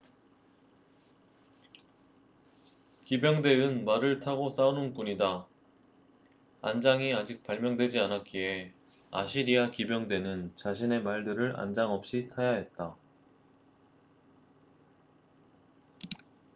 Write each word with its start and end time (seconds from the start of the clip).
기병대은 3.05 3.85
말을 3.85 4.19
타고 4.19 4.49
싸우는 4.49 4.95
군이다 4.95 5.45
안장이 6.63 7.13
아직 7.13 7.43
발명되지 7.43 7.99
않았기에 7.99 8.73
아시리아 9.11 9.69
기병대는 9.69 10.53
자신의 10.55 11.03
말들을 11.03 11.55
안장 11.59 11.91
없이 11.91 12.29
타야 12.33 12.53
했다 12.53 12.95